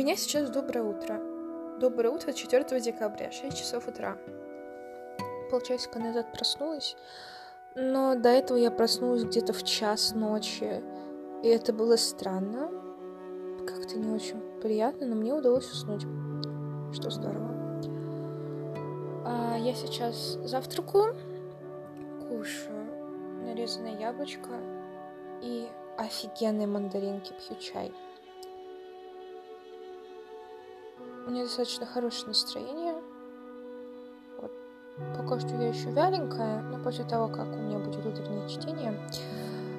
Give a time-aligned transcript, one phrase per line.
[0.00, 1.20] меня сейчас доброе утро.
[1.78, 4.16] Доброе утро 4 декабря, 6 часов утра.
[5.50, 6.96] Полчасика назад проснулась,
[7.74, 10.82] но до этого я проснулась где-то в час ночи.
[11.42, 12.70] И это было странно.
[13.66, 16.06] Как-то не очень приятно, но мне удалось уснуть.
[16.94, 17.50] Что здорово.
[19.26, 21.14] А я сейчас завтракаю,
[22.26, 22.86] кушаю
[23.44, 24.48] нарезанное яблочко
[25.42, 27.92] и офигенные мандаринки, пью чай.
[31.26, 32.94] У меня достаточно хорошее настроение.
[34.40, 34.52] Вот.
[35.16, 38.98] Пока что я еще вяленькая, но после того, как у меня будет утреннее чтение,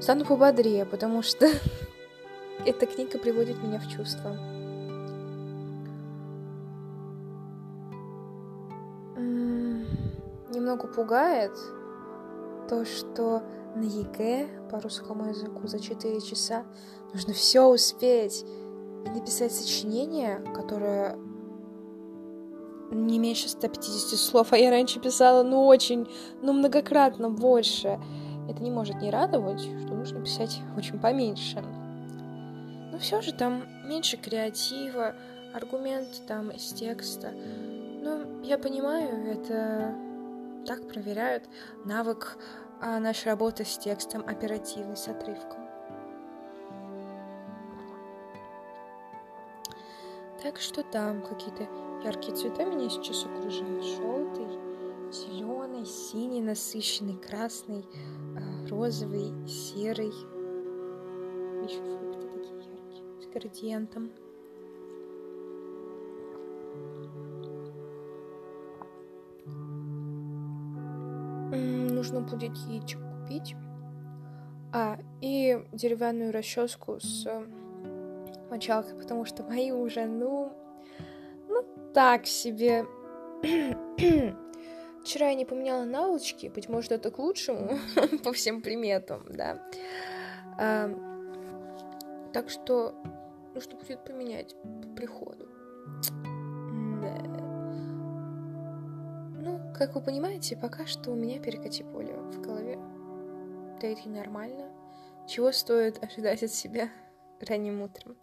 [0.00, 1.46] стану пободрее, потому что
[2.66, 4.36] эта книга приводит меня в чувство.
[10.50, 11.52] Немного пугает
[12.68, 13.42] то, что
[13.76, 16.64] на ЕГЭ по русскому языку за 4 часа
[17.12, 18.44] нужно все успеть
[19.14, 21.18] написать сочинение, которое
[22.90, 26.08] не меньше 150 слов, а я раньше писала, ну, очень,
[26.42, 28.00] ну, многократно больше.
[28.48, 31.62] Это не может не радовать, что нужно писать очень поменьше.
[32.92, 35.14] Но все же там меньше креатива,
[35.52, 37.32] аргумент там из текста.
[38.02, 39.94] Но я понимаю, это
[40.64, 41.44] так проверяют
[41.84, 42.38] навык
[42.80, 45.65] а, нашей работы с текстом, оперативный, с отрывком.
[50.46, 51.66] Так что там какие-то
[52.04, 53.84] яркие цвета меня сейчас окружают.
[53.84, 54.46] Желтый,
[55.10, 57.84] зеленый, синий, насыщенный, красный,
[58.36, 60.12] а, розовый, серый.
[61.64, 64.12] Еще фрукты такие яркие, с градиентом.
[71.50, 73.56] Нужно будет яичек купить.
[74.72, 77.26] А, и деревянную расческу с
[78.50, 80.52] мочалкой, потому что мои уже, ну,
[81.48, 81.64] ну,
[81.94, 82.86] так себе.
[85.02, 87.78] Вчера я не поменяла наволочки, быть может, это к лучшему
[88.24, 89.62] по всем приметам, да.
[90.58, 90.90] А,
[92.32, 92.94] так что
[93.54, 95.48] нужно будет поменять по приходу.
[97.02, 97.16] Да.
[99.40, 102.78] Ну, как вы понимаете, пока что у меня перекати поле в голове.
[103.80, 104.70] Да это и нормально.
[105.28, 106.88] Чего стоит ожидать от себя?
[107.42, 108.16] Ранним утром.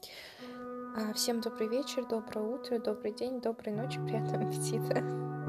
[0.96, 5.43] А, всем добрый вечер, доброе утро, добрый день, доброй ночи, приятного аппетита.